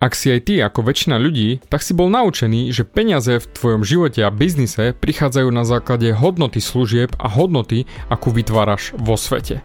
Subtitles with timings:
[0.00, 3.84] Ak si aj ty ako väčšina ľudí, tak si bol naučený, že peniaze v tvojom
[3.84, 9.60] živote a biznise prichádzajú na základe hodnoty služieb a hodnoty, akú vytváraš vo svete.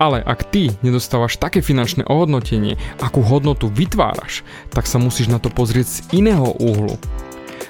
[0.00, 4.40] Ale ak ty nedostávaš také finančné ohodnotenie, akú hodnotu vytváraš,
[4.72, 6.96] tak sa musíš na to pozrieť z iného úhlu.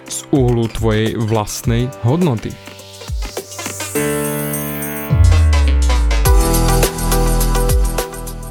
[0.07, 2.55] Z úhlu tvojej vlastnej hodnoty.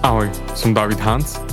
[0.03, 1.52] Ahoj, som David Hans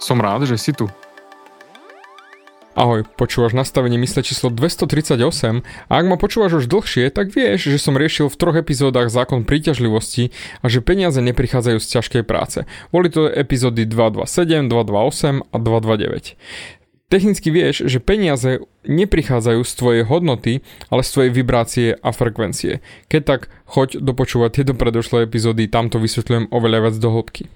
[0.00, 0.88] Som rád, že si tu.
[2.72, 5.20] Ahoj, počúvaš nastavenie mysle číslo 238
[5.60, 9.44] a ak ma počúvaš už dlhšie, tak vieš, že som riešil v troch epizódach zákon
[9.44, 10.32] príťažlivosti
[10.64, 12.64] a že peniaze neprichádzajú z ťažkej práce.
[12.88, 16.40] Boli to epizódy 227, 228 a 229.
[17.10, 22.80] Technicky vieš, že peniaze neprichádzajú z tvojej hodnoty, ale z tvojej vibrácie a frekvencie.
[23.10, 27.50] Keď tak, choď dopočúvať tieto predošlé epizódy, tam to vysvetľujem oveľa viac do hĺbky.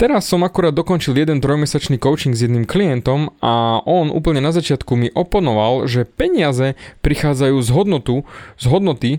[0.00, 4.96] Teraz som akurát dokončil jeden trojmesačný coaching s jedným klientom a on úplne na začiatku
[4.96, 6.72] mi oponoval, že peniaze
[7.04, 8.24] prichádzajú z hodnotu,
[8.56, 9.10] z hodnoty,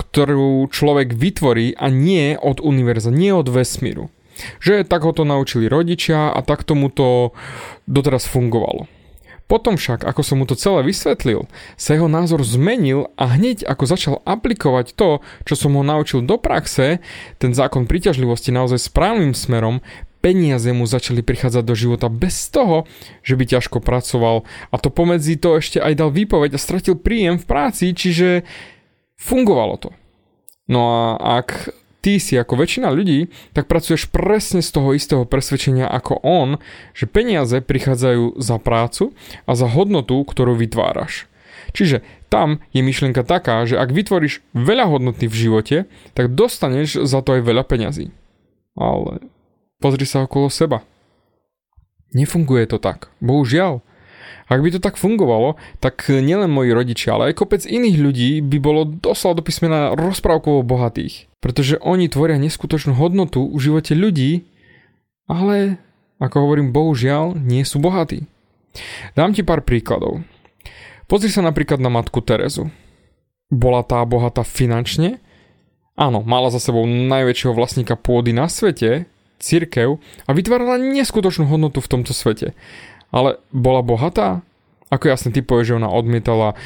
[0.00, 4.08] ktorú človek vytvorí a nie od univerza, nie od vesmíru.
[4.64, 7.36] Že tak ho to naučili rodičia a tak tomu to
[7.84, 8.88] doteraz fungovalo.
[9.44, 13.84] Potom však, ako som mu to celé vysvetlil, sa jeho názor zmenil a hneď ako
[13.84, 17.02] začal aplikovať to, čo som ho naučil do praxe,
[17.42, 19.82] ten zákon príťažlivosti naozaj správnym smerom,
[20.20, 22.84] peniaze mu začali prichádzať do života bez toho,
[23.24, 27.40] že by ťažko pracoval a to pomedzi to ešte aj dal výpoveď a stratil príjem
[27.40, 28.44] v práci, čiže
[29.16, 29.90] fungovalo to.
[30.70, 31.02] No a
[31.42, 36.62] ak ty si ako väčšina ľudí, tak pracuješ presne z toho istého presvedčenia ako on,
[36.96, 39.12] že peniaze prichádzajú za prácu
[39.44, 41.28] a za hodnotu, ktorú vytváraš.
[41.70, 42.02] Čiže
[42.32, 45.76] tam je myšlienka taká, že ak vytvoríš veľa hodnoty v živote,
[46.16, 48.10] tak dostaneš za to aj veľa peňazí.
[48.74, 49.22] Ale
[49.80, 50.84] Pozri sa okolo seba.
[52.12, 53.08] Nefunguje to tak.
[53.24, 53.80] Bohužiaľ.
[54.50, 58.58] Ak by to tak fungovalo, tak nielen moji rodičia, ale aj kopec iných ľudí by
[58.58, 61.30] bolo doslova do písmena rozprávkovo bohatých.
[61.38, 64.44] Pretože oni tvoria neskutočnú hodnotu v živote ľudí,
[65.30, 65.78] ale,
[66.18, 68.26] ako hovorím, bohužiaľ, nie sú bohatí.
[69.14, 70.26] Dám ti pár príkladov.
[71.06, 72.70] Pozri sa napríklad na matku Terezu.
[73.50, 75.22] Bola tá bohatá finančne?
[75.94, 79.06] Áno, mala za sebou najväčšieho vlastníka pôdy na svete,
[79.40, 82.52] církev a vytvárala neskutočnú hodnotu v tomto svete.
[83.10, 84.44] Ale bola bohatá?
[84.90, 86.58] Ako jasne ty povieš, že ona odmietala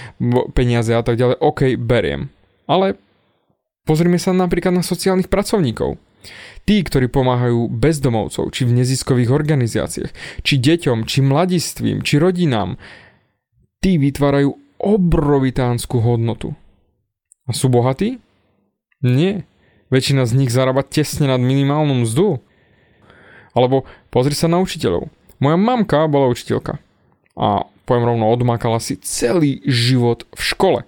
[0.57, 2.33] peniaze a tak ďalej, OK, beriem.
[2.65, 2.97] Ale
[3.85, 6.01] pozrime sa napríklad na sociálnych pracovníkov.
[6.65, 12.81] Tí, ktorí pomáhajú bezdomovcov, či v neziskových organizáciách, či deťom, či mladistvím, či rodinám,
[13.85, 16.57] tí vytvárajú obrovitánsku hodnotu.
[17.45, 18.17] A sú bohatí?
[19.05, 19.45] Nie.
[19.93, 22.41] Väčšina z nich zarába tesne nad minimálnu mzdu.
[23.55, 25.09] Alebo pozri sa na učiteľov.
[25.39, 26.83] Moja mamka bola učiteľka
[27.35, 30.81] a poviem rovno, odmakala si celý život v škole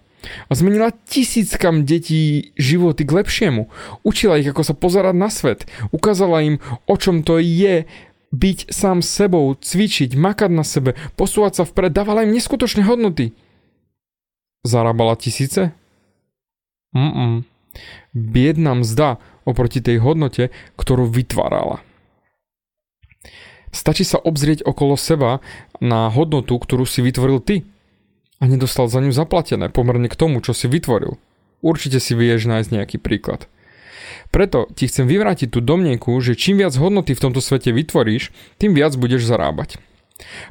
[0.50, 3.70] a zmenila tisíckam detí životy k lepšiemu.
[4.02, 5.70] Učila ich, ako sa pozerať na svet.
[5.94, 6.58] Ukázala im,
[6.90, 7.86] o čom to je
[8.34, 13.32] byť sám sebou, cvičiť, makať na sebe, posúvať sa vpred, dávala im neskutočné hodnoty.
[14.66, 15.70] Zarábala tisíce?
[16.90, 17.46] Mm-mm.
[18.10, 21.85] Biedna mzda oproti tej hodnote, ktorú vytvárala.
[23.76, 25.44] Stačí sa obzrieť okolo seba
[25.84, 27.68] na hodnotu, ktorú si vytvoril ty
[28.40, 31.20] a nedostal za ňu zaplatené pomerne k tomu, čo si vytvoril.
[31.60, 33.44] Určite si vieš nájsť nejaký príklad.
[34.32, 38.72] Preto ti chcem vyvrátiť tú domnienku, že čím viac hodnoty v tomto svete vytvoríš, tým
[38.72, 39.76] viac budeš zarábať.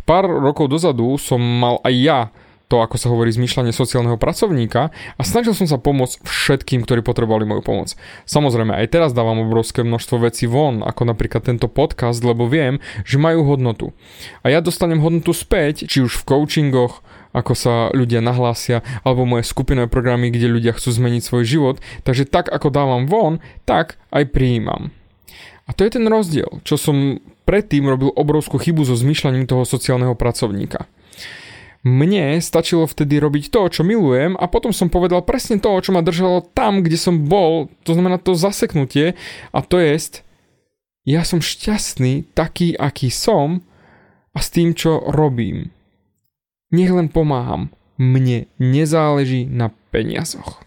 [0.06, 2.20] Pár rokov dozadu som mal aj ja
[2.66, 7.46] to, ako sa hovorí, zmýšľanie sociálneho pracovníka a snažil som sa pomôcť všetkým, ktorí potrebovali
[7.46, 7.94] moju pomoc.
[8.26, 13.22] Samozrejme, aj teraz dávam obrovské množstvo vecí von, ako napríklad tento podcast, lebo viem, že
[13.22, 13.94] majú hodnotu.
[14.42, 19.46] A ja dostanem hodnotu späť, či už v coachingoch, ako sa ľudia nahlásia, alebo moje
[19.46, 21.76] skupinové programy, kde ľudia chcú zmeniť svoj život.
[22.08, 24.96] Takže tak, ako dávam von, tak aj prijímam.
[25.68, 30.16] A to je ten rozdiel, čo som predtým robil obrovskú chybu so zmýšľaním toho sociálneho
[30.16, 30.88] pracovníka.
[31.86, 36.02] Mne stačilo vtedy robiť to, čo milujem a potom som povedal presne to, čo ma
[36.02, 39.14] držalo tam, kde som bol, to znamená to zaseknutie
[39.54, 40.26] a to jest,
[41.06, 43.62] ja som šťastný taký, aký som
[44.34, 45.70] a s tým, čo robím.
[46.74, 47.70] Nech len pomáham.
[48.02, 50.65] Mne nezáleží na peniazoch.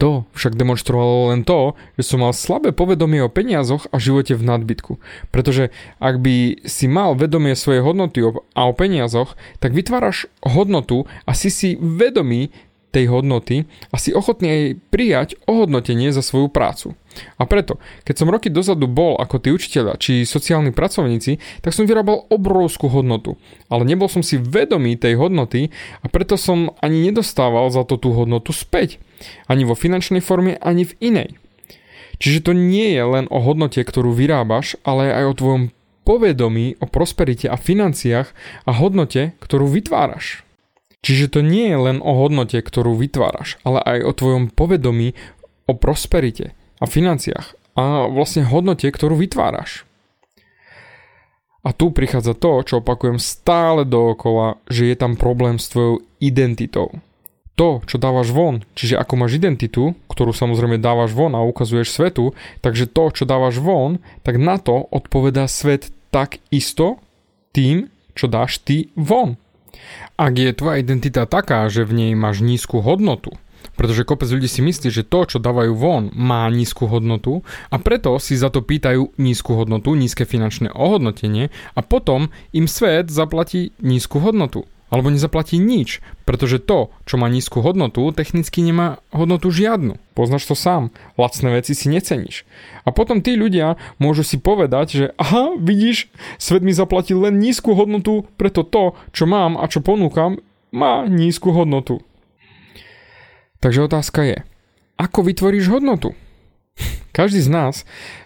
[0.00, 4.48] To však demonstrovalo len to, že som mal slabé povedomie o peniazoch a živote v
[4.48, 4.96] nadbytku.
[5.28, 5.68] Pretože
[6.00, 8.24] ak by si mal vedomie svojej hodnoty
[8.56, 12.48] a o peniazoch, tak vytváraš hodnotu a si si vedomý
[12.90, 16.98] tej hodnoty a si ochotný aj prijať ohodnotenie za svoju prácu.
[17.38, 21.86] A preto, keď som roky dozadu bol ako tí učiteľa či sociálni pracovníci, tak som
[21.86, 23.34] vyrábal obrovskú hodnotu.
[23.66, 28.14] Ale nebol som si vedomý tej hodnoty a preto som ani nedostával za to tú
[28.14, 29.02] hodnotu späť.
[29.50, 31.30] Ani vo finančnej forme, ani v inej.
[32.20, 35.62] Čiže to nie je len o hodnote, ktorú vyrábaš, ale aj o tvojom
[36.04, 38.28] povedomí, o prosperite a financiách
[38.68, 40.44] a hodnote, ktorú vytváraš.
[41.00, 45.16] Čiže to nie je len o hodnote, ktorú vytváraš, ale aj o tvojom povedomí,
[45.64, 49.88] o prosperite a financiách a vlastne hodnote, ktorú vytváraš.
[51.60, 56.88] A tu prichádza to, čo opakujem stále dookola, že je tam problém s tvojou identitou.
[57.60, 62.32] To, čo dávaš von, čiže ako máš identitu, ktorú samozrejme dávaš von a ukazuješ svetu,
[62.64, 66.96] takže to, čo dávaš von, tak na to odpovedá svet tak isto
[67.52, 69.36] tým, čo dáš ty von.
[70.20, 73.34] Ak je tvoja identita taká, že v nej máš nízku hodnotu,
[73.80, 77.40] pretože kopec ľudí si myslí, že to, čo dávajú von, má nízku hodnotu
[77.72, 83.08] a preto si za to pýtajú nízku hodnotu, nízke finančné ohodnotenie a potom im svet
[83.08, 89.48] zaplatí nízku hodnotu alebo nezaplatí nič, pretože to, čo má nízku hodnotu, technicky nemá hodnotu
[89.54, 89.96] žiadnu.
[90.18, 92.42] Poznáš to sám, lacné veci si neceníš.
[92.82, 97.72] A potom tí ľudia môžu si povedať, že aha, vidíš, svet mi zaplatil len nízku
[97.72, 100.42] hodnotu, preto to, čo mám a čo ponúkam,
[100.74, 102.02] má nízku hodnotu.
[103.62, 104.38] Takže otázka je,
[104.98, 106.18] ako vytvoríš hodnotu?
[107.16, 107.74] Každý z nás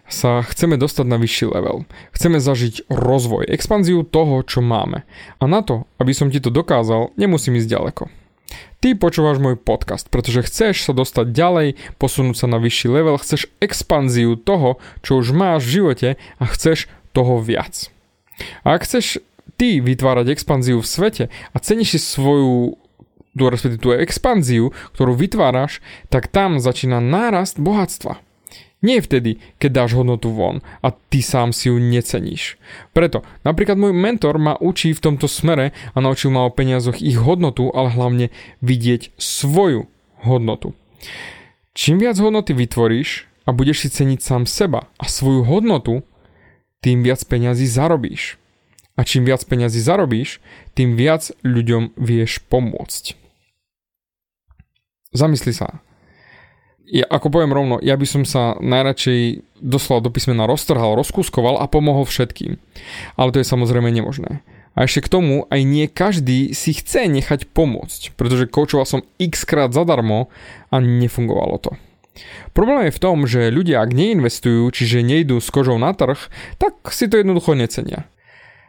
[0.08, 1.88] sa chceme dostať na vyšší level.
[2.12, 5.08] Chceme zažiť rozvoj, expanziu toho, čo máme.
[5.40, 8.04] A na to, aby som ti to dokázal, nemusím ísť ďaleko.
[8.84, 13.48] Ty počúvaš môj podcast, pretože chceš sa dostať ďalej, posunúť sa na vyšší level, chceš
[13.58, 16.86] expanziu toho, čo už máš v živote a chceš
[17.16, 17.88] toho viac.
[18.60, 19.24] A ak chceš
[19.56, 22.76] ty vytvárať expanziu v svete a ceníš si svoju
[23.34, 23.44] tú,
[23.80, 28.22] tú expanziu, ktorú vytváraš, tak tam začína nárast bohatstva.
[28.84, 32.60] Nie vtedy, keď dáš hodnotu von a ty sám si ju neceníš.
[32.92, 37.16] Preto napríklad môj mentor ma učí v tomto smere a naučil ma o peniazoch ich
[37.16, 38.28] hodnotu, ale hlavne
[38.60, 39.88] vidieť svoju
[40.20, 40.76] hodnotu.
[41.72, 46.04] Čím viac hodnoty vytvoríš a budeš si ceniť sám seba a svoju hodnotu,
[46.84, 48.36] tým viac peňazí zarobíš.
[48.94, 50.44] A čím viac peňazí zarobíš,
[50.76, 53.16] tým viac ľuďom vieš pomôcť.
[55.16, 55.80] Zamysli sa,
[56.88, 61.70] ja, ako poviem rovno, ja by som sa najradšej doslova do písmena roztrhal, rozkúskoval a
[61.70, 62.60] pomohol všetkým.
[63.16, 64.44] Ale to je samozrejme nemožné.
[64.74, 69.46] A ešte k tomu aj nie každý si chce nechať pomôcť, pretože koučoval som x
[69.46, 70.28] krát zadarmo
[70.74, 71.72] a nefungovalo to.
[72.54, 76.18] Problém je v tom, že ľudia ak neinvestujú, čiže nejdú s kožou na trh,
[76.58, 78.06] tak si to jednoducho necenia.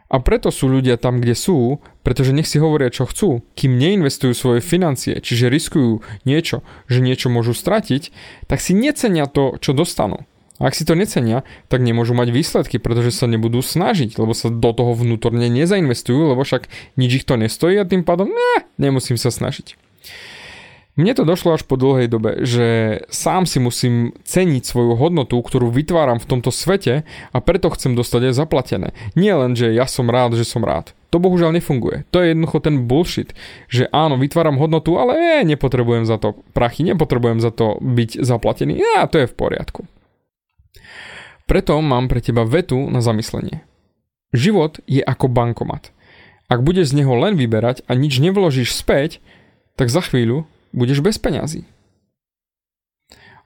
[0.06, 4.32] A preto sú ľudia tam, kde sú, pretože nech si hovoria, čo chcú, kým neinvestujú
[4.38, 8.14] svoje financie, čiže riskujú niečo, že niečo môžu stratiť,
[8.46, 10.22] tak si necenia to, čo dostanú.
[10.56, 14.48] A ak si to necenia, tak nemôžu mať výsledky, pretože sa nebudú snažiť, lebo sa
[14.48, 19.20] do toho vnútorne nezainvestujú, lebo však nič ich to nestojí a tým pádom ne, nemusím
[19.20, 19.76] sa snažiť.
[20.96, 25.68] Mne to došlo až po dlhej dobe, že sám si musím ceniť svoju hodnotu, ktorú
[25.68, 28.88] vytváram v tomto svete a preto chcem dostať aj zaplatené.
[29.12, 30.96] Nie len, že ja som rád, že som rád.
[31.12, 32.08] To bohužiaľ nefunguje.
[32.16, 33.36] To je jednoducho ten bullshit,
[33.68, 38.80] že áno, vytváram hodnotu, ale nie, nepotrebujem za to prachy, nepotrebujem za to byť zaplatený.
[38.80, 39.84] Ja, to je v poriadku.
[41.44, 43.60] Preto mám pre teba vetu na zamyslenie.
[44.32, 45.92] Život je ako bankomat.
[46.48, 49.20] Ak budeš z neho len vyberať a nič nevložíš späť,
[49.76, 51.64] tak za chvíľu budeš bez peňazí.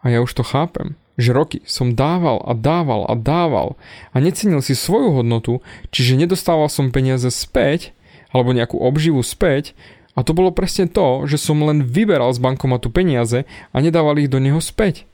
[0.03, 3.77] A ja už to chápem, že roky som dával a dával a dával
[4.11, 5.61] a necenil si svoju hodnotu,
[5.93, 7.93] čiže nedostával som peniaze späť
[8.33, 9.77] alebo nejakú obživu späť
[10.17, 14.33] a to bolo presne to, že som len vyberal z bankomatu peniaze a nedával ich
[14.33, 15.07] do neho späť,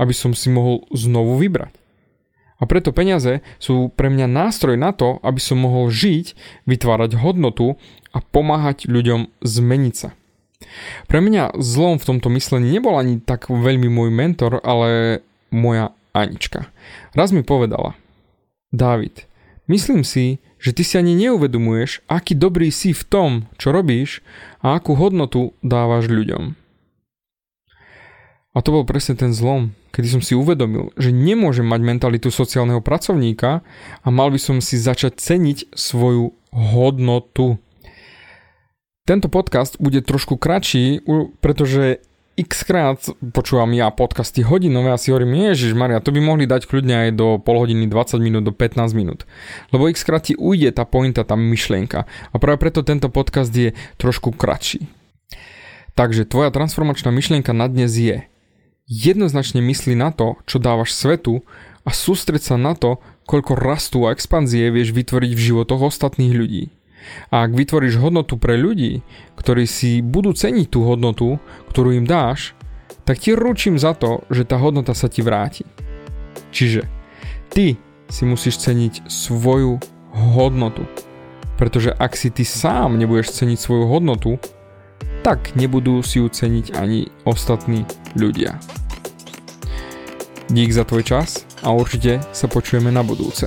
[0.00, 1.76] aby som si mohol znovu vybrať.
[2.60, 6.36] A preto peniaze sú pre mňa nástroj na to, aby som mohol žiť,
[6.68, 7.80] vytvárať hodnotu
[8.12, 10.12] a pomáhať ľuďom zmeniť sa.
[11.08, 16.70] Pre mňa zlom v tomto myslení nebol ani tak veľmi môj mentor, ale moja Anička.
[17.14, 17.94] Raz mi povedala,
[18.70, 19.26] David,
[19.70, 24.20] myslím si, že ty si ani neuvedomuješ, aký dobrý si v tom, čo robíš
[24.60, 26.54] a akú hodnotu dávaš ľuďom.
[28.50, 32.82] A to bol presne ten zlom, kedy som si uvedomil, že nemôžem mať mentalitu sociálneho
[32.82, 33.62] pracovníka
[34.02, 37.62] a mal by som si začať ceniť svoju hodnotu.
[39.08, 41.02] Tento podcast bude trošku kratší,
[41.40, 42.04] pretože
[42.38, 43.00] x krát
[43.36, 47.10] počúvam ja podcasty hodinové a si hovorím, Ježiš Maria, to by mohli dať kľudne aj
[47.12, 49.28] do pol hodiny, 20 minút, do 15 minút.
[49.74, 52.08] Lebo x krát ti ujde tá pointa, tá myšlienka.
[52.08, 54.88] A práve preto tento podcast je trošku kratší.
[55.98, 58.24] Takže tvoja transformačná myšlienka na dnes je
[58.88, 61.44] jednoznačne mysli na to, čo dávaš svetu
[61.84, 66.64] a sústreď sa na to, koľko rastu a expanzie vieš vytvoriť v životoch ostatných ľudí.
[67.32, 69.00] A ak vytvoríš hodnotu pre ľudí,
[69.36, 71.40] ktorí si budú ceniť tú hodnotu,
[71.72, 72.52] ktorú im dáš,
[73.08, 75.66] tak ti ručím za to, že tá hodnota sa ti vráti.
[76.54, 76.86] Čiže
[77.50, 77.78] ty
[78.10, 79.78] si musíš ceniť svoju
[80.14, 80.84] hodnotu.
[81.56, 84.38] Pretože ak si ty sám nebudeš ceniť svoju hodnotu,
[85.20, 87.84] tak nebudú si ju ceniť ani ostatní
[88.16, 88.56] ľudia.
[90.50, 93.46] Dík za tvoj čas a určite sa počujeme na budúce.